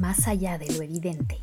más 0.00 0.26
allá 0.26 0.56
de 0.56 0.72
lo 0.72 0.82
evidente. 0.82 1.38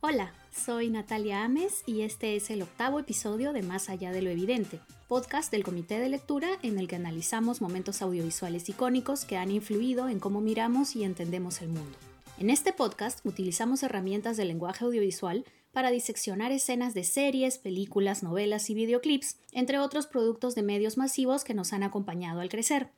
Hola, 0.00 0.34
soy 0.52 0.90
Natalia 0.90 1.42
Ames 1.42 1.82
y 1.86 2.02
este 2.02 2.36
es 2.36 2.50
el 2.50 2.60
octavo 2.60 3.00
episodio 3.00 3.54
de 3.54 3.62
Más 3.62 3.88
allá 3.88 4.12
de 4.12 4.20
lo 4.20 4.28
evidente, 4.28 4.78
podcast 5.08 5.50
del 5.50 5.64
Comité 5.64 5.98
de 5.98 6.10
Lectura 6.10 6.48
en 6.62 6.78
el 6.78 6.86
que 6.86 6.96
analizamos 6.96 7.62
momentos 7.62 8.02
audiovisuales 8.02 8.68
icónicos 8.68 9.24
que 9.24 9.38
han 9.38 9.50
influido 9.50 10.10
en 10.10 10.20
cómo 10.20 10.42
miramos 10.42 10.96
y 10.96 11.04
entendemos 11.04 11.62
el 11.62 11.68
mundo. 11.68 11.96
En 12.38 12.50
este 12.50 12.74
podcast 12.74 13.24
utilizamos 13.24 13.82
herramientas 13.82 14.36
del 14.36 14.48
lenguaje 14.48 14.84
audiovisual 14.84 15.46
para 15.76 15.90
diseccionar 15.90 16.52
escenas 16.52 16.94
de 16.94 17.04
series, 17.04 17.58
películas, 17.58 18.22
novelas 18.22 18.70
y 18.70 18.74
videoclips, 18.74 19.36
entre 19.52 19.78
otros 19.78 20.06
productos 20.06 20.54
de 20.54 20.62
medios 20.62 20.96
masivos 20.96 21.44
que 21.44 21.52
nos 21.52 21.74
han 21.74 21.82
acompañado 21.82 22.40
al 22.40 22.48
crecer. 22.48 22.88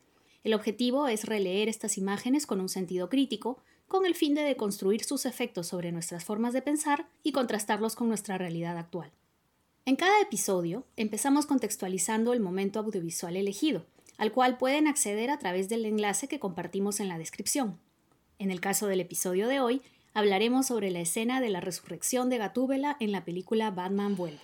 El 0.44 0.54
objetivo 0.54 1.08
es 1.08 1.24
releer 1.24 1.68
estas 1.68 1.98
imágenes 1.98 2.46
con 2.46 2.60
un 2.60 2.68
sentido 2.68 3.08
crítico, 3.08 3.58
con 3.88 4.06
el 4.06 4.14
fin 4.14 4.36
de 4.36 4.42
deconstruir 4.42 5.02
sus 5.02 5.26
efectos 5.26 5.66
sobre 5.66 5.90
nuestras 5.90 6.24
formas 6.24 6.52
de 6.52 6.62
pensar 6.62 7.08
y 7.24 7.32
contrastarlos 7.32 7.96
con 7.96 8.06
nuestra 8.06 8.38
realidad 8.38 8.78
actual. 8.78 9.10
En 9.84 9.96
cada 9.96 10.20
episodio 10.20 10.84
empezamos 10.94 11.46
contextualizando 11.46 12.32
el 12.32 12.38
momento 12.38 12.78
audiovisual 12.78 13.36
elegido, 13.36 13.86
al 14.18 14.30
cual 14.30 14.56
pueden 14.56 14.86
acceder 14.86 15.30
a 15.30 15.40
través 15.40 15.68
del 15.68 15.84
enlace 15.84 16.28
que 16.28 16.38
compartimos 16.38 17.00
en 17.00 17.08
la 17.08 17.18
descripción. 17.18 17.80
En 18.38 18.52
el 18.52 18.60
caso 18.60 18.86
del 18.86 19.00
episodio 19.00 19.48
de 19.48 19.58
hoy, 19.58 19.82
hablaremos 20.18 20.66
sobre 20.66 20.90
la 20.90 20.98
escena 20.98 21.40
de 21.40 21.48
la 21.48 21.60
resurrección 21.60 22.28
de 22.28 22.38
Gatúbela 22.38 22.96
en 22.98 23.12
la 23.12 23.24
película 23.24 23.70
Batman 23.70 24.16
Vuelve. 24.16 24.40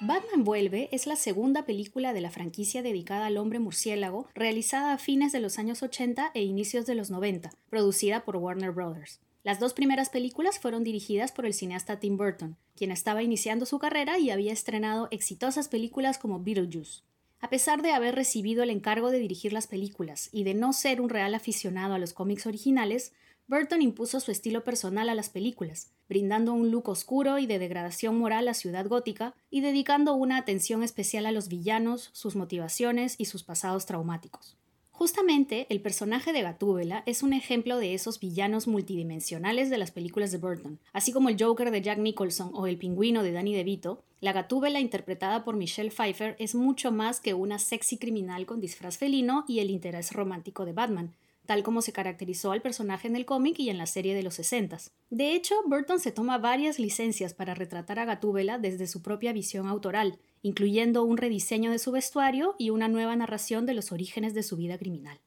Batman 0.00 0.44
Vuelve 0.44 0.88
es 0.92 1.06
la 1.06 1.16
segunda 1.16 1.66
película 1.66 2.14
de 2.14 2.22
la 2.22 2.30
franquicia 2.30 2.82
dedicada 2.82 3.26
al 3.26 3.36
hombre 3.36 3.58
murciélago, 3.58 4.28
realizada 4.34 4.94
a 4.94 4.98
fines 4.98 5.32
de 5.32 5.40
los 5.40 5.58
años 5.58 5.82
80 5.82 6.30
e 6.32 6.42
inicios 6.42 6.86
de 6.86 6.94
los 6.94 7.10
90, 7.10 7.50
producida 7.68 8.24
por 8.24 8.36
Warner 8.36 8.72
Bros. 8.72 9.20
Las 9.42 9.60
dos 9.60 9.74
primeras 9.74 10.08
películas 10.08 10.58
fueron 10.58 10.84
dirigidas 10.84 11.32
por 11.32 11.44
el 11.44 11.52
cineasta 11.52 12.00
Tim 12.00 12.16
Burton, 12.16 12.56
quien 12.76 12.92
estaba 12.92 13.22
iniciando 13.22 13.66
su 13.66 13.80
carrera 13.80 14.18
y 14.18 14.30
había 14.30 14.52
estrenado 14.52 15.08
exitosas 15.10 15.68
películas 15.68 16.18
como 16.18 16.40
Beetlejuice. 16.40 17.02
A 17.40 17.50
pesar 17.50 17.82
de 17.82 17.92
haber 17.92 18.14
recibido 18.14 18.62
el 18.62 18.70
encargo 18.70 19.10
de 19.10 19.18
dirigir 19.18 19.52
las 19.52 19.66
películas 19.66 20.28
y 20.32 20.44
de 20.44 20.54
no 20.54 20.72
ser 20.72 21.00
un 21.00 21.08
real 21.08 21.34
aficionado 21.34 21.94
a 21.94 21.98
los 21.98 22.12
cómics 22.12 22.46
originales, 22.46 23.12
Burton 23.48 23.82
impuso 23.82 24.18
su 24.20 24.30
estilo 24.30 24.64
personal 24.64 25.08
a 25.08 25.14
las 25.14 25.30
películas, 25.30 25.92
brindando 26.08 26.52
un 26.52 26.70
look 26.70 26.88
oscuro 26.88 27.38
y 27.38 27.46
de 27.46 27.58
degradación 27.58 28.18
moral 28.18 28.48
a 28.48 28.54
Ciudad 28.54 28.86
Gótica 28.86 29.34
y 29.50 29.60
dedicando 29.60 30.14
una 30.14 30.36
atención 30.36 30.82
especial 30.82 31.26
a 31.26 31.32
los 31.32 31.48
villanos, 31.48 32.10
sus 32.12 32.34
motivaciones 32.34 33.14
y 33.18 33.26
sus 33.26 33.44
pasados 33.44 33.86
traumáticos. 33.86 34.56
Justamente, 34.98 35.66
el 35.68 35.82
personaje 35.82 36.32
de 36.32 36.40
Gatúbela 36.40 37.02
es 37.04 37.22
un 37.22 37.34
ejemplo 37.34 37.76
de 37.76 37.92
esos 37.92 38.18
villanos 38.18 38.66
multidimensionales 38.66 39.68
de 39.68 39.76
las 39.76 39.90
películas 39.90 40.32
de 40.32 40.38
Burton. 40.38 40.78
Así 40.94 41.12
como 41.12 41.28
el 41.28 41.36
Joker 41.38 41.70
de 41.70 41.82
Jack 41.82 41.98
Nicholson 41.98 42.50
o 42.54 42.66
el 42.66 42.78
pingüino 42.78 43.22
de 43.22 43.32
Danny 43.32 43.54
DeVito, 43.54 44.02
la 44.22 44.32
Gatúbela 44.32 44.80
interpretada 44.80 45.44
por 45.44 45.54
Michelle 45.54 45.90
Pfeiffer 45.90 46.34
es 46.38 46.54
mucho 46.54 46.92
más 46.92 47.20
que 47.20 47.34
una 47.34 47.58
sexy 47.58 47.98
criminal 47.98 48.46
con 48.46 48.58
disfraz 48.58 48.96
felino 48.96 49.44
y 49.46 49.58
el 49.58 49.68
interés 49.68 50.12
romántico 50.12 50.64
de 50.64 50.72
Batman 50.72 51.12
tal 51.46 51.62
como 51.62 51.80
se 51.80 51.92
caracterizó 51.92 52.52
al 52.52 52.60
personaje 52.60 53.08
en 53.08 53.16
el 53.16 53.24
cómic 53.24 53.58
y 53.58 53.70
en 53.70 53.78
la 53.78 53.86
serie 53.86 54.14
de 54.14 54.22
los 54.22 54.34
60. 54.34 54.78
De 55.10 55.34
hecho, 55.34 55.54
Burton 55.66 56.00
se 56.00 56.12
toma 56.12 56.38
varias 56.38 56.78
licencias 56.78 57.32
para 57.32 57.54
retratar 57.54 57.98
a 57.98 58.04
Gatúbela 58.04 58.58
desde 58.58 58.86
su 58.86 59.02
propia 59.02 59.32
visión 59.32 59.68
autoral, 59.68 60.18
incluyendo 60.42 61.04
un 61.04 61.16
rediseño 61.16 61.70
de 61.70 61.78
su 61.78 61.92
vestuario 61.92 62.54
y 62.58 62.70
una 62.70 62.88
nueva 62.88 63.16
narración 63.16 63.64
de 63.64 63.74
los 63.74 63.92
orígenes 63.92 64.34
de 64.34 64.42
su 64.42 64.56
vida 64.56 64.76
criminal. 64.76 65.20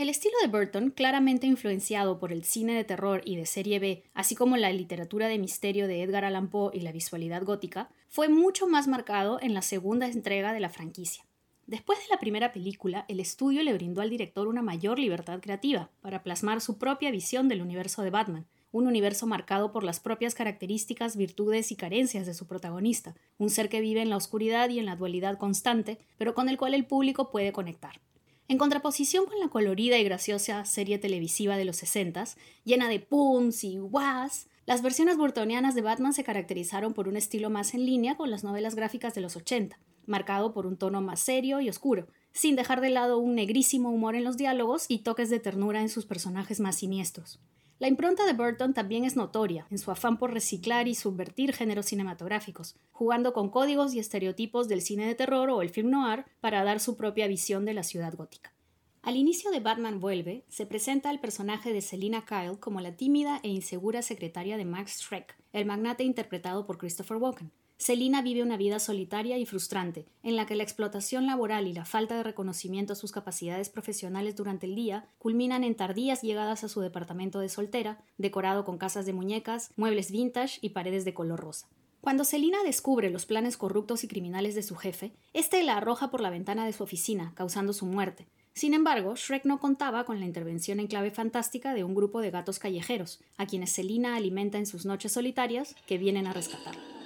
El 0.00 0.08
estilo 0.08 0.34
de 0.40 0.48
Burton, 0.48 0.90
claramente 0.92 1.46
influenciado 1.46 2.18
por 2.18 2.32
el 2.32 2.44
cine 2.44 2.74
de 2.74 2.84
terror 2.84 3.20
y 3.26 3.36
de 3.36 3.44
serie 3.44 3.78
B, 3.78 4.02
así 4.14 4.34
como 4.34 4.56
la 4.56 4.72
literatura 4.72 5.28
de 5.28 5.38
misterio 5.38 5.86
de 5.86 6.02
Edgar 6.02 6.24
Allan 6.24 6.48
Poe 6.48 6.74
y 6.74 6.80
la 6.80 6.90
visualidad 6.90 7.44
gótica, 7.44 7.90
fue 8.08 8.30
mucho 8.30 8.66
más 8.66 8.88
marcado 8.88 9.38
en 9.42 9.52
la 9.52 9.60
segunda 9.60 10.06
entrega 10.06 10.54
de 10.54 10.60
la 10.60 10.70
franquicia. 10.70 11.22
Después 11.70 12.00
de 12.00 12.08
la 12.10 12.18
primera 12.18 12.50
película, 12.52 13.04
el 13.06 13.20
estudio 13.20 13.62
le 13.62 13.72
brindó 13.72 14.00
al 14.00 14.10
director 14.10 14.48
una 14.48 14.60
mayor 14.60 14.98
libertad 14.98 15.38
creativa 15.38 15.88
para 16.00 16.24
plasmar 16.24 16.60
su 16.60 16.78
propia 16.78 17.12
visión 17.12 17.46
del 17.46 17.62
universo 17.62 18.02
de 18.02 18.10
Batman, 18.10 18.48
un 18.72 18.88
universo 18.88 19.28
marcado 19.28 19.70
por 19.70 19.84
las 19.84 20.00
propias 20.00 20.34
características, 20.34 21.16
virtudes 21.16 21.70
y 21.70 21.76
carencias 21.76 22.26
de 22.26 22.34
su 22.34 22.48
protagonista, 22.48 23.14
un 23.38 23.50
ser 23.50 23.68
que 23.68 23.80
vive 23.80 24.02
en 24.02 24.10
la 24.10 24.16
oscuridad 24.16 24.68
y 24.68 24.80
en 24.80 24.86
la 24.86 24.96
dualidad 24.96 25.38
constante, 25.38 25.98
pero 26.18 26.34
con 26.34 26.48
el 26.48 26.56
cual 26.56 26.74
el 26.74 26.86
público 26.86 27.30
puede 27.30 27.52
conectar. 27.52 28.00
En 28.48 28.58
contraposición 28.58 29.26
con 29.26 29.38
la 29.38 29.46
colorida 29.46 29.96
y 29.96 30.02
graciosa 30.02 30.64
serie 30.64 30.98
televisiva 30.98 31.56
de 31.56 31.66
los 31.66 31.76
60, 31.76 32.24
llena 32.64 32.88
de 32.88 32.98
puns 32.98 33.62
y 33.62 33.78
was, 33.78 34.48
las 34.66 34.82
versiones 34.82 35.16
burtonianas 35.16 35.76
de 35.76 35.82
Batman 35.82 36.14
se 36.14 36.24
caracterizaron 36.24 36.94
por 36.94 37.06
un 37.06 37.16
estilo 37.16 37.48
más 37.48 37.74
en 37.74 37.86
línea 37.86 38.16
con 38.16 38.28
las 38.28 38.42
novelas 38.42 38.74
gráficas 38.74 39.14
de 39.14 39.20
los 39.20 39.36
80, 39.36 39.78
marcado 40.10 40.52
por 40.52 40.66
un 40.66 40.76
tono 40.76 41.00
más 41.00 41.20
serio 41.20 41.60
y 41.60 41.68
oscuro, 41.68 42.06
sin 42.32 42.56
dejar 42.56 42.80
de 42.80 42.90
lado 42.90 43.18
un 43.18 43.34
negrísimo 43.34 43.90
humor 43.90 44.14
en 44.14 44.24
los 44.24 44.36
diálogos 44.36 44.86
y 44.88 44.98
toques 44.98 45.30
de 45.30 45.40
ternura 45.40 45.80
en 45.80 45.88
sus 45.88 46.04
personajes 46.04 46.60
más 46.60 46.76
siniestros. 46.76 47.40
La 47.78 47.88
impronta 47.88 48.26
de 48.26 48.34
Burton 48.34 48.74
también 48.74 49.06
es 49.06 49.16
notoria 49.16 49.66
en 49.70 49.78
su 49.78 49.90
afán 49.90 50.18
por 50.18 50.34
reciclar 50.34 50.86
y 50.86 50.94
subvertir 50.94 51.54
géneros 51.54 51.86
cinematográficos, 51.86 52.76
jugando 52.92 53.32
con 53.32 53.48
códigos 53.48 53.94
y 53.94 53.98
estereotipos 53.98 54.68
del 54.68 54.82
cine 54.82 55.06
de 55.06 55.14
terror 55.14 55.48
o 55.48 55.62
el 55.62 55.70
film 55.70 55.88
noir 55.88 56.26
para 56.42 56.62
dar 56.62 56.78
su 56.78 56.98
propia 56.98 57.26
visión 57.26 57.64
de 57.64 57.72
la 57.72 57.82
ciudad 57.82 58.14
gótica. 58.14 58.52
Al 59.00 59.16
inicio 59.16 59.50
de 59.50 59.60
Batman 59.60 59.98
Vuelve, 59.98 60.44
se 60.48 60.66
presenta 60.66 61.10
el 61.10 61.20
personaje 61.20 61.72
de 61.72 61.80
Selina 61.80 62.26
Kyle 62.26 62.60
como 62.60 62.82
la 62.82 62.96
tímida 62.96 63.40
e 63.42 63.48
insegura 63.48 64.02
secretaria 64.02 64.58
de 64.58 64.66
Max 64.66 64.98
Schreck, 65.00 65.34
el 65.54 65.64
magnate 65.64 66.04
interpretado 66.04 66.66
por 66.66 66.76
Christopher 66.76 67.16
Walken. 67.16 67.50
Selina 67.80 68.20
vive 68.20 68.42
una 68.42 68.58
vida 68.58 68.78
solitaria 68.78 69.38
y 69.38 69.46
frustrante, 69.46 70.04
en 70.22 70.36
la 70.36 70.44
que 70.44 70.54
la 70.54 70.62
explotación 70.62 71.24
laboral 71.24 71.66
y 71.66 71.72
la 71.72 71.86
falta 71.86 72.14
de 72.14 72.22
reconocimiento 72.22 72.92
a 72.92 72.96
sus 72.96 73.10
capacidades 73.10 73.70
profesionales 73.70 74.36
durante 74.36 74.66
el 74.66 74.74
día 74.74 75.06
culminan 75.18 75.64
en 75.64 75.74
tardías 75.74 76.20
llegadas 76.20 76.62
a 76.62 76.68
su 76.68 76.82
departamento 76.82 77.40
de 77.40 77.48
soltera, 77.48 77.98
decorado 78.18 78.66
con 78.66 78.76
casas 78.76 79.06
de 79.06 79.14
muñecas, 79.14 79.70
muebles 79.76 80.10
vintage 80.10 80.58
y 80.60 80.68
paredes 80.68 81.06
de 81.06 81.14
color 81.14 81.40
rosa. 81.40 81.68
Cuando 82.02 82.24
Selina 82.24 82.58
descubre 82.66 83.08
los 83.08 83.24
planes 83.24 83.56
corruptos 83.56 84.04
y 84.04 84.08
criminales 84.08 84.54
de 84.54 84.62
su 84.62 84.76
jefe, 84.76 85.14
éste 85.32 85.62
la 85.62 85.78
arroja 85.78 86.10
por 86.10 86.20
la 86.20 86.28
ventana 86.28 86.66
de 86.66 86.74
su 86.74 86.82
oficina, 86.82 87.32
causando 87.34 87.72
su 87.72 87.86
muerte. 87.86 88.26
Sin 88.52 88.74
embargo, 88.74 89.16
Shrek 89.16 89.46
no 89.46 89.58
contaba 89.58 90.04
con 90.04 90.20
la 90.20 90.26
intervención 90.26 90.80
en 90.80 90.86
clave 90.86 91.12
fantástica 91.12 91.72
de 91.72 91.84
un 91.84 91.94
grupo 91.94 92.20
de 92.20 92.30
gatos 92.30 92.58
callejeros, 92.58 93.20
a 93.38 93.46
quienes 93.46 93.72
Selina 93.72 94.16
alimenta 94.16 94.58
en 94.58 94.66
sus 94.66 94.84
noches 94.84 95.12
solitarias, 95.12 95.74
que 95.86 95.96
vienen 95.96 96.26
a 96.26 96.34
rescatarla. 96.34 96.99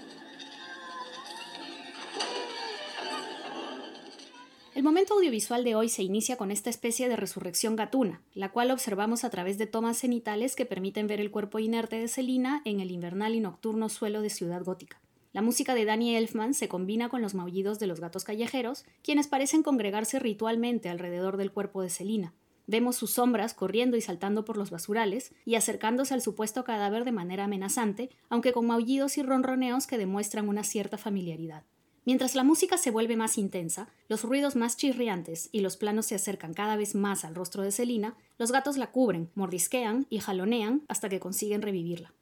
El 4.74 4.82
momento 4.82 5.14
audiovisual 5.14 5.62
de 5.62 5.76
hoy 5.76 5.88
se 5.88 6.02
inicia 6.02 6.36
con 6.36 6.50
esta 6.50 6.68
especie 6.68 7.08
de 7.08 7.14
resurrección 7.14 7.76
gatuna, 7.76 8.22
la 8.34 8.50
cual 8.50 8.72
observamos 8.72 9.22
a 9.22 9.30
través 9.30 9.56
de 9.56 9.68
tomas 9.68 9.98
cenitales 9.98 10.56
que 10.56 10.66
permiten 10.66 11.06
ver 11.06 11.20
el 11.20 11.30
cuerpo 11.30 11.60
inerte 11.60 11.94
de 11.94 12.08
Selina 12.08 12.60
en 12.64 12.80
el 12.80 12.90
invernal 12.90 13.36
y 13.36 13.40
nocturno 13.40 13.88
suelo 13.88 14.20
de 14.20 14.30
Ciudad 14.30 14.64
Gótica. 14.64 15.00
La 15.32 15.42
música 15.42 15.76
de 15.76 15.84
Danny 15.84 16.16
Elfman 16.16 16.54
se 16.54 16.66
combina 16.66 17.08
con 17.08 17.22
los 17.22 17.34
maullidos 17.34 17.78
de 17.78 17.86
los 17.86 18.00
gatos 18.00 18.24
callejeros, 18.24 18.84
quienes 19.04 19.28
parecen 19.28 19.62
congregarse 19.62 20.18
ritualmente 20.18 20.88
alrededor 20.88 21.36
del 21.36 21.52
cuerpo 21.52 21.80
de 21.80 21.88
Selina. 21.88 22.34
Vemos 22.66 22.96
sus 22.96 23.12
sombras 23.12 23.54
corriendo 23.54 23.96
y 23.96 24.00
saltando 24.00 24.44
por 24.44 24.56
los 24.56 24.70
basurales 24.70 25.32
y 25.44 25.54
acercándose 25.54 26.15
al 26.15 26.20
supuesto 26.20 26.65
cadáver 26.65 27.04
de 27.04 27.12
manera 27.12 27.44
amenazante, 27.44 28.10
aunque 28.28 28.53
con 28.53 28.66
maullidos 28.66 29.18
y 29.18 29.22
ronroneos 29.22 29.86
que 29.86 29.98
demuestran 29.98 30.48
una 30.48 30.65
cierta 30.65 30.98
familiaridad. 30.98 31.62
Mientras 32.06 32.34
la 32.34 32.45
música 32.45 32.77
se 32.77 32.91
vuelve 32.91 33.16
más 33.16 33.39
intensa, 33.39 33.89
los 34.09 34.22
ruidos 34.22 34.56
más 34.56 34.77
chirriantes 34.77 35.48
y 35.53 35.60
los 35.60 35.78
planos 35.78 36.06
se 36.06 36.15
acercan 36.15 36.53
cada 36.53 36.77
vez 36.77 36.95
más 36.95 37.24
al 37.24 37.34
rostro 37.34 37.62
de 37.62 37.72
Selina, 37.72 38.15
los 38.36 38.53
gatos 38.53 38.77
la 38.77 38.91
cubren, 38.91 39.30
mordisquean 39.34 40.06
y 40.10 40.18
jalonean 40.18 40.83
hasta 40.89 41.09
que 41.09 41.21
consiguen 41.21 41.62
revivirla. 41.62 42.12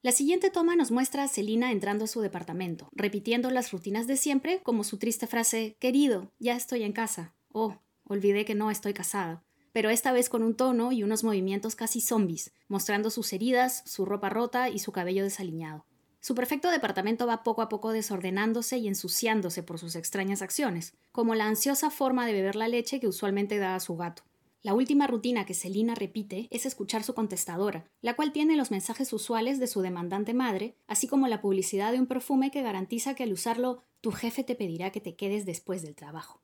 La 0.00 0.12
siguiente 0.12 0.50
toma 0.50 0.76
nos 0.76 0.90
muestra 0.90 1.24
a 1.24 1.28
Selina 1.28 1.72
entrando 1.72 2.04
a 2.04 2.08
su 2.08 2.20
departamento, 2.20 2.88
repitiendo 2.92 3.50
las 3.50 3.72
rutinas 3.72 4.06
de 4.06 4.16
siempre, 4.16 4.60
como 4.62 4.84
su 4.84 4.98
triste 4.98 5.26
frase 5.26 5.76
Querido, 5.80 6.30
ya 6.38 6.56
estoy 6.56 6.84
en 6.84 6.92
casa. 6.92 7.34
Oh, 7.52 7.78
olvidé 8.04 8.44
que 8.44 8.54
no 8.54 8.70
estoy 8.70 8.94
casada. 8.94 9.44
Pero 9.72 9.90
esta 9.90 10.12
vez 10.12 10.28
con 10.28 10.42
un 10.42 10.54
tono 10.54 10.92
y 10.92 11.02
unos 11.02 11.24
movimientos 11.24 11.76
casi 11.76 12.00
zombies, 12.00 12.52
mostrando 12.68 13.10
sus 13.10 13.32
heridas, 13.32 13.82
su 13.86 14.04
ropa 14.04 14.28
rota 14.28 14.68
y 14.68 14.78
su 14.80 14.92
cabello 14.92 15.22
desaliñado. 15.22 15.86
Su 16.22 16.36
perfecto 16.36 16.70
departamento 16.70 17.26
va 17.26 17.42
poco 17.42 17.62
a 17.62 17.68
poco 17.68 17.90
desordenándose 17.90 18.78
y 18.78 18.86
ensuciándose 18.86 19.64
por 19.64 19.80
sus 19.80 19.96
extrañas 19.96 20.40
acciones, 20.40 20.94
como 21.10 21.34
la 21.34 21.46
ansiosa 21.46 21.90
forma 21.90 22.24
de 22.26 22.32
beber 22.32 22.54
la 22.54 22.68
leche 22.68 23.00
que 23.00 23.08
usualmente 23.08 23.58
da 23.58 23.74
a 23.74 23.80
su 23.80 23.96
gato. 23.96 24.22
La 24.62 24.72
última 24.72 25.08
rutina 25.08 25.44
que 25.44 25.54
Selina 25.54 25.96
repite 25.96 26.46
es 26.52 26.64
escuchar 26.64 27.02
su 27.02 27.14
contestadora, 27.14 27.86
la 28.02 28.14
cual 28.14 28.30
tiene 28.30 28.54
los 28.54 28.70
mensajes 28.70 29.12
usuales 29.12 29.58
de 29.58 29.66
su 29.66 29.80
demandante 29.80 30.32
madre, 30.32 30.76
así 30.86 31.08
como 31.08 31.26
la 31.26 31.40
publicidad 31.40 31.90
de 31.90 31.98
un 31.98 32.06
perfume 32.06 32.52
que 32.52 32.62
garantiza 32.62 33.16
que 33.16 33.24
al 33.24 33.32
usarlo 33.32 33.82
tu 34.00 34.12
jefe 34.12 34.44
te 34.44 34.54
pedirá 34.54 34.92
que 34.92 35.00
te 35.00 35.16
quedes 35.16 35.44
después 35.44 35.82
del 35.82 35.96
trabajo. 35.96 36.40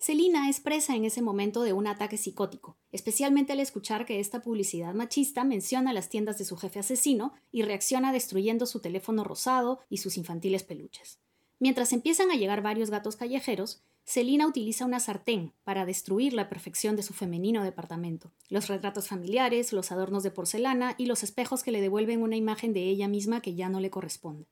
Selina 0.00 0.48
es 0.48 0.60
presa 0.60 0.96
en 0.96 1.04
ese 1.04 1.20
momento 1.20 1.62
de 1.62 1.74
un 1.74 1.86
ataque 1.86 2.16
psicótico, 2.16 2.78
especialmente 2.90 3.52
al 3.52 3.60
escuchar 3.60 4.06
que 4.06 4.18
esta 4.18 4.40
publicidad 4.40 4.94
machista 4.94 5.44
menciona 5.44 5.92
las 5.92 6.08
tiendas 6.08 6.38
de 6.38 6.46
su 6.46 6.56
jefe 6.56 6.78
asesino 6.78 7.34
y 7.52 7.64
reacciona 7.64 8.10
destruyendo 8.10 8.64
su 8.64 8.80
teléfono 8.80 9.24
rosado 9.24 9.80
y 9.90 9.98
sus 9.98 10.16
infantiles 10.16 10.62
peluches. 10.62 11.18
Mientras 11.58 11.92
empiezan 11.92 12.30
a 12.30 12.36
llegar 12.36 12.62
varios 12.62 12.88
gatos 12.88 13.16
callejeros, 13.16 13.82
Selina 14.06 14.46
utiliza 14.46 14.86
una 14.86 15.00
sartén 15.00 15.52
para 15.64 15.84
destruir 15.84 16.32
la 16.32 16.48
perfección 16.48 16.96
de 16.96 17.02
su 17.02 17.12
femenino 17.12 17.62
departamento. 17.62 18.32
Los 18.48 18.68
retratos 18.68 19.06
familiares, 19.06 19.70
los 19.74 19.92
adornos 19.92 20.22
de 20.22 20.30
porcelana 20.30 20.94
y 20.96 21.04
los 21.04 21.22
espejos 21.22 21.62
que 21.62 21.72
le 21.72 21.82
devuelven 21.82 22.22
una 22.22 22.36
imagen 22.36 22.72
de 22.72 22.84
ella 22.84 23.06
misma 23.06 23.42
que 23.42 23.54
ya 23.54 23.68
no 23.68 23.80
le 23.80 23.90
corresponde. 23.90 24.46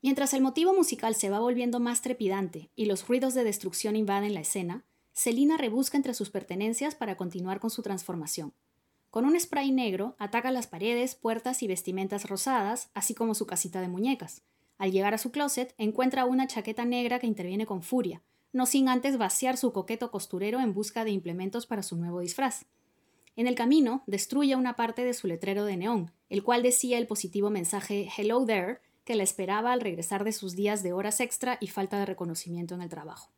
Mientras 0.00 0.32
el 0.32 0.42
motivo 0.42 0.74
musical 0.74 1.16
se 1.16 1.28
va 1.28 1.40
volviendo 1.40 1.80
más 1.80 2.02
trepidante 2.02 2.70
y 2.76 2.84
los 2.84 3.08
ruidos 3.08 3.34
de 3.34 3.42
destrucción 3.42 3.96
invaden 3.96 4.34
la 4.34 4.40
escena, 4.40 4.84
Selina 5.12 5.56
rebusca 5.56 5.96
entre 5.96 6.14
sus 6.14 6.30
pertenencias 6.30 6.94
para 6.94 7.16
continuar 7.16 7.60
con 7.60 7.70
su 7.70 7.82
transformación. 7.82 8.54
Con 9.10 9.26
un 9.26 9.38
spray 9.38 9.70
negro 9.70 10.16
ataca 10.18 10.50
las 10.50 10.66
paredes, 10.66 11.14
puertas 11.14 11.62
y 11.62 11.66
vestimentas 11.66 12.28
rosadas, 12.28 12.90
así 12.94 13.14
como 13.14 13.34
su 13.34 13.46
casita 13.46 13.82
de 13.82 13.88
muñecas. 13.88 14.42
Al 14.78 14.90
llegar 14.90 15.12
a 15.12 15.18
su 15.18 15.30
closet, 15.30 15.74
encuentra 15.76 16.24
una 16.24 16.46
chaqueta 16.46 16.86
negra 16.86 17.18
que 17.18 17.26
interviene 17.26 17.66
con 17.66 17.82
furia, 17.82 18.22
no 18.52 18.64
sin 18.64 18.88
antes 18.88 19.18
vaciar 19.18 19.58
su 19.58 19.72
coqueto 19.72 20.10
costurero 20.10 20.60
en 20.60 20.72
busca 20.72 21.04
de 21.04 21.10
implementos 21.10 21.66
para 21.66 21.82
su 21.82 21.96
nuevo 21.96 22.20
disfraz. 22.20 22.64
En 23.36 23.46
el 23.46 23.54
camino, 23.54 24.02
destruye 24.06 24.56
una 24.56 24.76
parte 24.76 25.04
de 25.04 25.14
su 25.14 25.26
letrero 25.26 25.66
de 25.66 25.76
neón, 25.76 26.10
el 26.30 26.42
cual 26.42 26.62
decía 26.62 26.98
el 26.98 27.06
positivo 27.06 27.50
mensaje 27.50 28.08
Hello 28.16 28.44
there, 28.46 28.80
que 29.04 29.14
la 29.14 29.22
esperaba 29.22 29.72
al 29.72 29.80
regresar 29.80 30.24
de 30.24 30.32
sus 30.32 30.54
días 30.54 30.82
de 30.82 30.92
horas 30.92 31.20
extra 31.20 31.58
y 31.60 31.68
falta 31.68 31.98
de 31.98 32.06
reconocimiento 32.06 32.74
en 32.74 32.82
el 32.82 32.88
trabajo. 32.88 33.30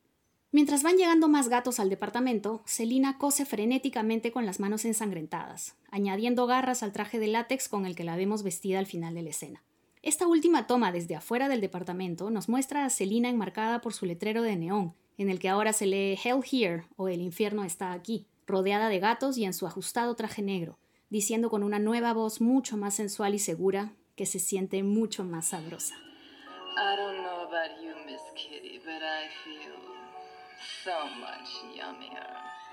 Mientras 0.55 0.85
van 0.85 0.97
llegando 0.97 1.27
más 1.27 1.49
gatos 1.49 1.81
al 1.81 1.91
departamento, 1.91 2.63
Selina 2.65 3.19
cose 3.19 3.45
frenéticamente 3.45 4.31
con 4.31 4.47
las 4.47 4.61
manos 4.61 4.85
ensangrentadas, 4.85 5.75
añadiendo 5.91 6.47
garras 6.47 6.85
al 6.85 6.93
traje 6.93 7.19
de 7.19 7.27
látex 7.27 7.69
con 7.69 7.87
el 7.87 7.97
que 7.97 8.05
la 8.05 8.15
vemos 8.15 8.45
vestida 8.45 8.79
al 8.79 8.87
final 8.87 9.15
de 9.15 9.23
la 9.23 9.31
escena. 9.31 9.65
Esta 10.01 10.29
última 10.29 10.69
toma 10.69 10.93
desde 10.93 11.17
afuera 11.17 11.49
del 11.49 11.61
departamento 11.61 12.31
nos 12.31 12.49
muestra 12.49 12.85
a 12.85 12.91
Selina 12.91 13.31
enmarcada 13.31 13.81
por 13.81 13.95
su 13.95 14.07
letrero 14.07 14.43
de 14.43 14.55
neón, 14.55 14.95
en 15.19 15.29
el 15.29 15.41
que 15.41 15.49
ahora 15.49 15.73
se 15.73 15.87
lee 15.87 16.17
Hell 16.23 16.45
Here 16.49 16.85
o 16.95 17.09
El 17.09 17.21
infierno 17.21 17.65
está 17.65 17.91
aquí, 17.91 18.29
rodeada 18.47 18.89
de 18.89 19.01
gatos 19.01 19.37
y 19.37 19.45
en 19.45 19.55
su 19.55 19.67
ajustado 19.67 20.15
traje 20.15 20.43
negro, 20.43 20.79
diciendo 21.11 21.51
con 21.51 21.65
una 21.65 21.81
nueva 21.81 22.13
voz 22.13 22.41
mucho 22.41 22.77
más 22.77 22.95
sensual 22.95 23.35
y 23.35 23.41
segura 23.41 23.91
que 24.15 24.25
se 24.25 24.39
siente 24.39 24.85
mucho 24.85 25.25
más 25.25 25.47
sabrosa. 25.47 25.97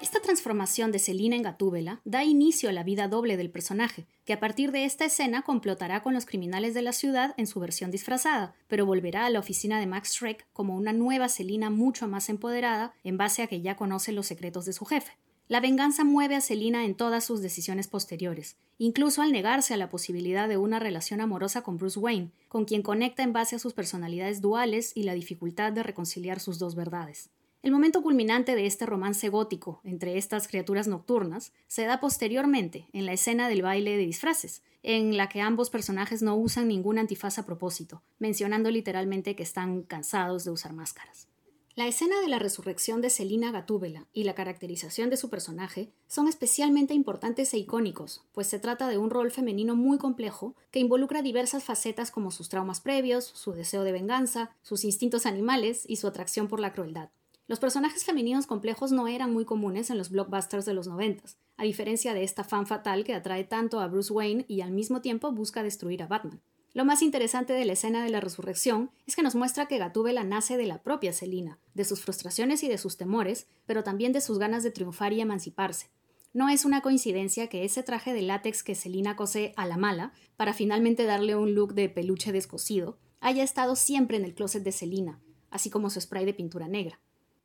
Esta 0.01 0.19
transformación 0.19 0.91
de 0.91 0.97
Selina 0.97 1.35
en 1.35 1.43
Gatúbela 1.43 2.01
da 2.05 2.23
inicio 2.23 2.69
a 2.69 2.73
la 2.73 2.83
vida 2.83 3.07
doble 3.07 3.38
del 3.38 3.51
personaje, 3.51 4.07
que 4.25 4.33
a 4.33 4.39
partir 4.39 4.71
de 4.71 4.85
esta 4.85 5.05
escena 5.05 5.43
complotará 5.43 6.01
con 6.01 6.15
los 6.15 6.25
criminales 6.25 6.73
de 6.73 6.81
la 6.81 6.91
ciudad 6.91 7.35
en 7.38 7.45
su 7.45 7.59
versión 7.59 7.91
disfrazada, 7.91 8.55
pero 8.67 8.88
volverá 8.88 9.27
a 9.27 9.29
la 9.29 9.39
oficina 9.39 9.79
de 9.79 9.85
Max 9.85 10.13
Schreck 10.13 10.47
como 10.53 10.75
una 10.75 10.91
nueva 10.91 11.29
Selina 11.29 11.69
mucho 11.69 12.07
más 12.07 12.29
empoderada 12.29 12.93
en 13.03 13.17
base 13.17 13.43
a 13.43 13.47
que 13.47 13.61
ya 13.61 13.75
conoce 13.75 14.11
los 14.11 14.25
secretos 14.25 14.65
de 14.65 14.73
su 14.73 14.85
jefe. 14.85 15.11
La 15.47 15.59
venganza 15.59 16.03
mueve 16.03 16.35
a 16.35 16.41
Selina 16.41 16.85
en 16.85 16.95
todas 16.95 17.25
sus 17.25 17.41
decisiones 17.41 17.88
posteriores, 17.88 18.55
incluso 18.77 19.21
al 19.21 19.31
negarse 19.31 19.73
a 19.73 19.77
la 19.77 19.89
posibilidad 19.89 20.47
de 20.47 20.57
una 20.57 20.79
relación 20.79 21.21
amorosa 21.21 21.61
con 21.61 21.77
Bruce 21.77 21.99
Wayne, 21.99 22.31
con 22.47 22.65
quien 22.65 22.81
conecta 22.81 23.21
en 23.21 23.33
base 23.33 23.57
a 23.57 23.59
sus 23.59 23.73
personalidades 23.73 24.41
duales 24.41 24.93
y 24.95 25.03
la 25.03 25.13
dificultad 25.13 25.73
de 25.73 25.83
reconciliar 25.83 26.39
sus 26.39 26.57
dos 26.57 26.73
verdades. 26.73 27.29
El 27.63 27.71
momento 27.71 28.01
culminante 28.01 28.55
de 28.55 28.65
este 28.65 28.87
romance 28.87 29.29
gótico 29.29 29.81
entre 29.83 30.17
estas 30.17 30.47
criaturas 30.47 30.87
nocturnas 30.87 31.53
se 31.67 31.85
da 31.85 31.99
posteriormente 31.99 32.87
en 32.91 33.05
la 33.05 33.13
escena 33.13 33.49
del 33.49 33.61
baile 33.61 33.91
de 33.91 34.05
disfraces, 34.05 34.63
en 34.81 35.15
la 35.15 35.29
que 35.29 35.41
ambos 35.41 35.69
personajes 35.69 36.23
no 36.23 36.35
usan 36.35 36.69
ningún 36.69 36.97
antifaz 36.97 37.37
a 37.37 37.45
propósito, 37.45 38.01
mencionando 38.17 38.71
literalmente 38.71 39.35
que 39.35 39.43
están 39.43 39.83
cansados 39.83 40.43
de 40.43 40.49
usar 40.49 40.73
máscaras. 40.73 41.27
La 41.75 41.85
escena 41.85 42.19
de 42.19 42.27
la 42.29 42.39
resurrección 42.39 42.99
de 42.99 43.11
Selina 43.11 43.51
Gatúbela 43.51 44.07
y 44.11 44.23
la 44.23 44.33
caracterización 44.33 45.11
de 45.11 45.17
su 45.17 45.29
personaje 45.29 45.93
son 46.07 46.27
especialmente 46.27 46.95
importantes 46.95 47.53
e 47.53 47.59
icónicos, 47.59 48.25
pues 48.31 48.47
se 48.47 48.57
trata 48.57 48.89
de 48.89 48.97
un 48.97 49.11
rol 49.11 49.31
femenino 49.31 49.75
muy 49.75 49.99
complejo 49.99 50.55
que 50.71 50.79
involucra 50.79 51.21
diversas 51.21 51.63
facetas 51.63 52.09
como 52.09 52.31
sus 52.31 52.49
traumas 52.49 52.81
previos, 52.81 53.23
su 53.23 53.53
deseo 53.53 53.83
de 53.83 53.91
venganza, 53.91 54.49
sus 54.63 54.83
instintos 54.83 55.27
animales 55.27 55.83
y 55.87 55.97
su 55.97 56.07
atracción 56.07 56.47
por 56.47 56.59
la 56.59 56.73
crueldad. 56.73 57.11
Los 57.51 57.59
personajes 57.59 58.06
femeninos 58.06 58.48
complejos 58.48 58.94
no 58.94 59.09
eran 59.09 59.33
muy 59.33 59.44
comunes 59.44 59.89
en 59.89 59.98
los 59.98 60.09
blockbusters 60.09 60.63
de 60.63 60.74
los 60.74 60.88
noventas, 60.88 61.38
a 61.57 61.65
diferencia 61.65 62.13
de 62.13 62.24
esta 62.24 62.45
fan 62.45 62.65
fatal 62.65 63.03
que 63.03 63.13
atrae 63.13 63.44
tanto 63.44 63.81
a 63.81 63.89
Bruce 63.89 64.13
Wayne 64.13 64.45
y 64.48 64.62
al 64.62 64.71
mismo 64.71 65.01
tiempo 65.01 65.33
busca 65.33 65.62
destruir 65.62 66.01
a 66.01 66.07
Batman. 66.07 66.39
Lo 66.74 66.86
más 66.86 67.01
interesante 67.01 67.51
de 67.51 67.65
la 67.65 67.74
escena 67.74 68.06
de 68.06 68.09
la 68.09 68.21
resurrección 68.21 68.89
es 69.06 69.18
que 69.18 69.21
nos 69.21 69.36
muestra 69.36 69.65
que 69.65 69.80
Gatúbela 69.80 70.24
nace 70.24 70.56
de 70.56 70.65
la 70.65 70.81
propia 70.81 71.12
Selina, 71.12 71.59
de 71.74 71.83
sus 71.83 72.00
frustraciones 72.00 72.63
y 72.63 72.69
de 72.69 72.77
sus 72.77 72.95
temores, 72.95 73.48
pero 73.65 73.83
también 73.83 74.13
de 74.13 74.21
sus 74.21 74.39
ganas 74.39 74.63
de 74.63 74.71
triunfar 74.71 75.12
y 75.12 75.19
emanciparse. 75.19 75.89
No 76.31 76.48
es 76.48 76.63
una 76.63 76.80
coincidencia 76.80 77.48
que 77.48 77.65
ese 77.65 77.83
traje 77.83 78.13
de 78.13 78.21
látex 78.21 78.63
que 78.63 78.75
Selina 78.75 79.18
cose 79.18 79.51
a 79.57 79.65
la 79.65 79.75
mala, 79.75 80.13
para 80.38 80.53
finalmente 80.53 81.03
darle 81.03 81.36
un 81.36 81.53
look 81.53 81.74
de 81.74 81.89
peluche 81.89 82.31
descosido, 82.31 82.98
haya 83.19 83.44
estado 83.44 83.75
siempre 83.75 84.15
en 84.15 84.24
el 84.24 84.36
closet 84.36 84.63
de 84.63 84.71
Selina, 84.71 85.19
así 85.50 85.69
como 85.69 85.89
su 85.89 86.00
spray 86.00 86.24
de 86.24 86.33
pintura 86.33 86.69
negra. 86.69 87.01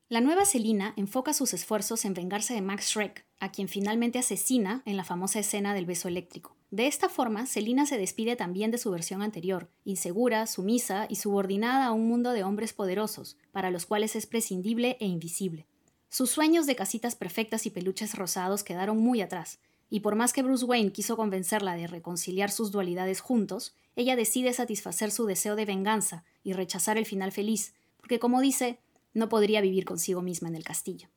La 0.08 0.20
nueva 0.20 0.44
Selina 0.44 0.94
enfoca 0.96 1.32
sus 1.32 1.52
esfuerzos 1.52 2.04
en 2.04 2.14
vengarse 2.14 2.54
de 2.54 2.60
Max 2.60 2.90
Schreck, 2.90 3.26
a 3.40 3.50
quien 3.50 3.66
finalmente 3.66 4.20
asesina 4.20 4.82
en 4.84 4.96
la 4.96 5.02
famosa 5.02 5.40
escena 5.40 5.74
del 5.74 5.84
beso 5.84 6.06
eléctrico. 6.06 6.54
De 6.70 6.86
esta 6.86 7.08
forma, 7.08 7.44
Selina 7.46 7.86
se 7.86 7.98
despide 7.98 8.36
también 8.36 8.70
de 8.70 8.78
su 8.78 8.92
versión 8.92 9.20
anterior, 9.20 9.68
insegura, 9.84 10.46
sumisa 10.46 11.06
y 11.08 11.16
subordinada 11.16 11.86
a 11.86 11.92
un 11.92 12.06
mundo 12.06 12.30
de 12.30 12.44
hombres 12.44 12.72
poderosos, 12.72 13.36
para 13.50 13.72
los 13.72 13.84
cuales 13.84 14.14
es 14.14 14.26
prescindible 14.26 14.96
e 15.00 15.06
invisible. 15.06 15.66
Sus 16.08 16.30
sueños 16.30 16.66
de 16.66 16.76
casitas 16.76 17.16
perfectas 17.16 17.66
y 17.66 17.70
peluches 17.70 18.14
rosados 18.14 18.62
quedaron 18.62 18.98
muy 18.98 19.22
atrás, 19.22 19.58
y 19.90 20.00
por 20.00 20.14
más 20.14 20.32
que 20.32 20.44
Bruce 20.44 20.64
Wayne 20.64 20.92
quiso 20.92 21.16
convencerla 21.16 21.74
de 21.74 21.88
reconciliar 21.88 22.52
sus 22.52 22.70
dualidades 22.70 23.20
juntos, 23.20 23.74
ella 23.96 24.14
decide 24.14 24.52
satisfacer 24.52 25.10
su 25.10 25.26
deseo 25.26 25.56
de 25.56 25.64
venganza 25.64 26.22
y 26.44 26.52
rechazar 26.52 26.96
el 26.96 27.06
final 27.06 27.32
feliz, 27.32 27.74
porque 27.96 28.20
como 28.20 28.40
dice, 28.40 28.78
no 29.16 29.28
podría 29.28 29.60
vivir 29.60 29.84
consigo 29.84 30.20
misma 30.20 30.48
en 30.48 30.54
el 30.54 30.62
castillo. 30.62 31.08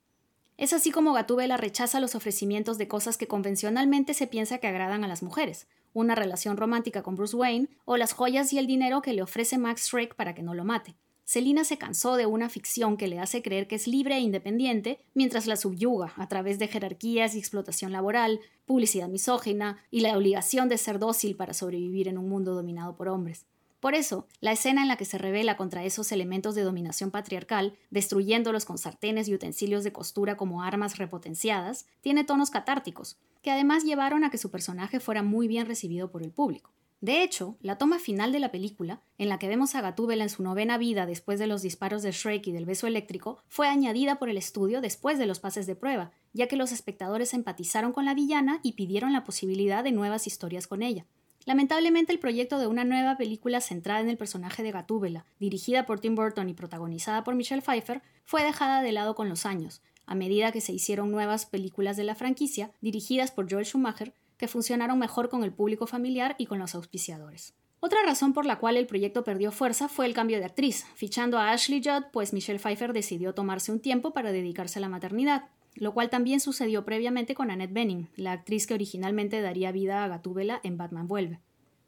Es 0.58 0.74
así 0.74 0.90
como 0.90 1.14
Gatúbela 1.14 1.58
rechaza 1.58 2.00
los 2.00 2.16
ofrecimientos 2.16 2.78
de 2.78 2.88
cosas 2.88 3.18
que 3.18 3.28
convencionalmente 3.28 4.14
se 4.14 4.26
piensa 4.26 4.58
que 4.58 4.68
agradan 4.68 5.04
a 5.04 5.08
las 5.08 5.22
mujeres, 5.22 5.68
una 5.94 6.16
relación 6.16 6.58
romántica 6.58 7.04
con 7.04 7.16
Bruce 7.16 7.36
Wayne 7.36 7.70
o 7.86 7.98
las 7.98 8.14
joyas 8.14 8.54
y 8.54 8.58
el 8.58 8.68
dinero 8.68 9.02
que 9.02 9.14
le 9.14 9.22
ofrece 9.22 9.58
Max 9.58 9.88
Schreck 9.88 10.16
para 10.16 10.34
que 10.34 10.44
no 10.44 10.54
lo 10.54 10.64
mate. 10.64 10.96
Selina 11.26 11.64
se 11.64 11.78
cansó 11.78 12.16
de 12.16 12.26
una 12.26 12.50
ficción 12.50 12.98
que 12.98 13.08
le 13.08 13.20
hace 13.20 13.44
creer 13.44 13.68
que 13.68 13.76
es 13.76 13.86
libre 13.86 14.16
e 14.16 14.20
independiente 14.20 15.00
mientras 15.14 15.46
la 15.46 15.58
subyuga 15.58 16.14
a 16.16 16.28
través 16.28 16.58
de 16.58 16.68
jerarquías 16.68 17.36
y 17.36 17.40
explotación 17.40 17.92
laboral, 17.92 18.40
publicidad 18.66 19.10
misógina 19.10 19.78
y 19.92 20.00
la 20.00 20.18
obligación 20.18 20.70
de 20.70 20.78
ser 20.78 21.00
dócil 21.00 21.36
para 21.36 21.54
sobrevivir 21.54 22.08
en 22.08 22.18
un 22.18 22.30
mundo 22.30 22.56
dominado 22.56 22.96
por 22.96 23.10
hombres. 23.10 23.46
Por 23.80 23.96
eso, 23.96 24.28
la 24.42 24.52
escena 24.52 24.82
en 24.82 24.90
la 24.90 24.98
que 24.98 25.06
se 25.06 25.18
revela 25.18 25.56
contra 25.56 25.86
esos 25.86 26.12
elementos 26.12 26.54
de 26.54 26.64
dominación 26.64 27.12
patriarcal, 27.12 27.78
destruyéndolos 27.92 28.66
con 28.66 28.78
sartenes 28.78 29.30
y 29.30 29.34
utensilios 29.34 29.86
de 29.86 29.94
costura 29.94 30.36
como 30.36 30.64
armas 30.64 30.98
repotenciadas, 30.98 31.86
tiene 32.02 32.26
tonos 32.26 32.50
catárticos, 32.50 33.18
que 33.42 33.52
además 33.52 33.86
llevaron 33.86 34.26
a 34.26 34.32
que 34.32 34.38
su 34.38 34.52
personaje 34.52 35.00
fuera 35.00 35.24
muy 35.24 35.48
bien 35.48 35.66
recibido 35.66 36.12
por 36.12 36.24
el 36.24 36.32
público. 36.32 36.72
De 37.02 37.24
hecho, 37.24 37.56
la 37.62 37.78
toma 37.78 37.98
final 37.98 38.34
de 38.34 38.40
la 38.40 38.52
película, 38.52 39.00
en 39.18 39.30
la 39.30 39.40
que 39.40 39.48
vemos 39.48 39.74
a 39.74 39.80
Gatúbela 39.80 40.24
en 40.24 40.30
su 40.30 40.44
novena 40.44 40.78
vida 40.78 41.06
después 41.06 41.40
de 41.40 41.48
los 41.48 41.62
disparos 41.62 42.02
de 42.02 42.12
Shrek 42.12 42.48
y 42.48 42.52
del 42.52 42.66
beso 42.66 42.88
eléctrico, 42.88 43.42
fue 43.48 43.70
añadida 43.70 44.20
por 44.20 44.28
el 44.28 44.36
estudio 44.36 44.82
después 44.82 45.18
de 45.18 45.26
los 45.26 45.40
pases 45.40 45.66
de 45.66 45.78
prueba, 45.78 46.12
ya 46.34 46.48
que 46.48 46.58
los 46.58 46.74
espectadores 46.74 47.34
empatizaron 47.34 47.94
con 47.94 48.04
la 48.04 48.14
villana 48.14 48.60
y 48.64 48.74
pidieron 48.74 49.14
la 49.14 49.24
posibilidad 49.24 49.86
de 49.86 49.94
nuevas 49.94 50.28
historias 50.28 50.68
con 50.68 50.82
ella. 50.82 51.06
Lamentablemente, 51.50 52.14
el 52.14 52.20
proyecto 52.20 52.60
de 52.60 52.68
una 52.68 52.84
nueva 52.84 53.18
película 53.18 53.60
centrada 53.60 54.02
en 54.02 54.10
el 54.10 54.18
personaje 54.18 54.62
de 54.62 54.72
Gatúbela, 54.72 55.26
dirigida 55.40 55.88
por 55.88 56.00
Tim 56.00 56.14
Burton 56.14 56.48
y 56.48 56.54
protagonizada 56.54 57.24
por 57.24 57.34
Michelle 57.34 57.64
Pfeiffer, 57.64 58.04
fue 58.24 58.44
dejada 58.44 58.84
de 58.84 58.92
lado 58.92 59.16
con 59.16 59.30
los 59.30 59.48
años, 59.48 59.82
a 60.06 60.14
medida 60.14 60.52
que 60.52 60.62
se 60.62 60.74
hicieron 60.74 61.10
nuevas 61.10 61.48
películas 61.48 61.98
de 61.98 62.04
la 62.04 62.14
franquicia, 62.14 62.70
dirigidas 62.82 63.32
por 63.32 63.52
Joel 63.52 63.66
Schumacher, 63.66 64.14
que 64.38 64.48
funcionaron 64.48 65.00
mejor 65.00 65.30
con 65.30 65.44
el 65.44 65.52
público 65.52 65.88
familiar 65.88 66.36
y 66.38 66.46
con 66.46 66.60
los 66.60 66.76
auspiciadores. 66.76 67.56
Otra 67.80 68.04
razón 68.06 68.34
por 68.34 68.46
la 68.46 68.60
cual 68.60 68.78
el 68.78 68.86
proyecto 68.86 69.24
perdió 69.24 69.52
fuerza 69.52 69.90
fue 69.90 70.06
el 70.06 70.14
cambio 70.14 70.38
de 70.38 70.46
actriz, 70.46 70.86
fichando 70.94 71.40
a 71.40 71.50
Ashley 71.50 71.82
Judd, 71.84 72.12
pues 72.14 72.32
Michelle 72.32 72.60
Pfeiffer 72.60 72.94
decidió 72.94 73.34
tomarse 73.34 73.72
un 73.72 73.80
tiempo 73.80 74.14
para 74.14 74.32
dedicarse 74.32 74.78
a 74.78 74.84
la 74.84 74.90
maternidad. 74.90 75.46
Lo 75.76 75.94
cual 75.94 76.10
también 76.10 76.40
sucedió 76.40 76.86
previamente 76.86 77.36
con 77.36 77.52
Annette 77.52 77.74
Bening, 77.74 78.08
la 78.16 78.34
actriz 78.34 78.68
que 78.68 78.74
originalmente 78.74 79.42
daría 79.42 79.72
vida 79.72 80.04
a 80.04 80.08
Gatúbela 80.08 80.60
en 80.64 80.78
Batman 80.78 81.08
Vuelve. 81.08 81.40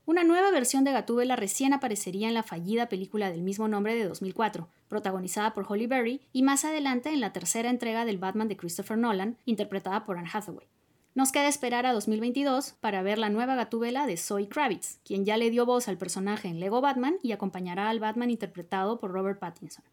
Una 0.05 0.23
nueva 0.23 0.49
versión 0.51 0.83
de 0.83 0.91
Gatúbela 0.91 1.35
recién 1.35 1.73
aparecería 1.73 2.27
en 2.27 2.33
la 2.33 2.43
fallida 2.43 2.89
película 2.89 3.29
del 3.29 3.43
mismo 3.43 3.67
nombre 3.67 3.95
de 3.95 4.05
2004, 4.05 4.67
protagonizada 4.87 5.53
por 5.53 5.65
Holly 5.69 5.87
Berry, 5.87 6.21
y 6.33 6.43
más 6.43 6.65
adelante 6.65 7.09
en 7.09 7.21
la 7.21 7.33
tercera 7.33 7.69
entrega 7.69 8.03
del 8.03 8.17
Batman 8.17 8.47
de 8.47 8.57
Christopher 8.57 8.97
Nolan, 8.97 9.37
interpretada 9.45 10.03
por 10.03 10.17
Anne 10.17 10.29
Hathaway. 10.33 10.67
Nos 11.13 11.31
queda 11.31 11.49
esperar 11.49 11.85
a 11.85 11.93
2022 11.93 12.75
para 12.79 13.03
ver 13.03 13.19
la 13.19 13.29
nueva 13.29 13.55
Gatúbela 13.55 14.07
de 14.07 14.17
Zoe 14.17 14.47
Kravitz, 14.47 14.99
quien 15.03 15.25
ya 15.25 15.37
le 15.37 15.49
dio 15.49 15.65
voz 15.65 15.87
al 15.87 15.97
personaje 15.97 16.47
en 16.47 16.59
Lego 16.59 16.81
Batman 16.81 17.17
y 17.21 17.33
acompañará 17.33 17.89
al 17.89 17.99
Batman 17.99 18.31
interpretado 18.31 18.97
por 18.97 19.11
Robert 19.11 19.37
Pattinson. 19.37 19.83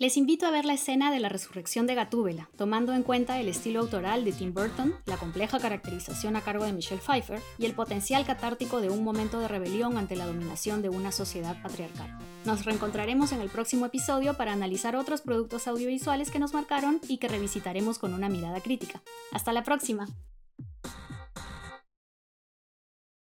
Les 0.00 0.16
invito 0.16 0.44
a 0.44 0.50
ver 0.50 0.64
la 0.64 0.74
escena 0.74 1.12
de 1.12 1.20
la 1.20 1.28
resurrección 1.28 1.86
de 1.86 1.94
Gatúbela, 1.94 2.50
tomando 2.56 2.94
en 2.94 3.04
cuenta 3.04 3.38
el 3.38 3.46
estilo 3.46 3.78
autoral 3.78 4.24
de 4.24 4.32
Tim 4.32 4.52
Burton, 4.52 4.92
la 5.06 5.16
compleja 5.18 5.60
caracterización 5.60 6.34
a 6.34 6.40
cargo 6.40 6.64
de 6.64 6.72
Michelle 6.72 7.00
Pfeiffer 7.00 7.40
y 7.58 7.66
el 7.66 7.74
potencial 7.74 8.26
catártico 8.26 8.80
de 8.80 8.90
un 8.90 9.04
momento 9.04 9.38
de 9.38 9.46
rebelión 9.46 9.96
ante 9.96 10.16
la 10.16 10.26
dominación 10.26 10.82
de 10.82 10.88
una 10.88 11.12
sociedad 11.12 11.62
patriarcal. 11.62 12.18
Nos 12.44 12.64
reencontraremos 12.64 13.30
en 13.30 13.40
el 13.40 13.50
próximo 13.50 13.86
episodio 13.86 14.34
para 14.34 14.52
analizar 14.52 14.96
otros 14.96 15.20
productos 15.20 15.68
audiovisuales 15.68 16.32
que 16.32 16.40
nos 16.40 16.54
marcaron 16.54 17.00
y 17.06 17.18
que 17.18 17.28
revisitaremos 17.28 18.00
con 18.00 18.14
una 18.14 18.28
mirada 18.28 18.60
crítica. 18.60 19.00
Hasta 19.30 19.52
la 19.52 19.62
próxima. 19.62 20.08